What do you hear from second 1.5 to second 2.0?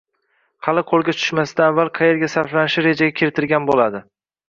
avval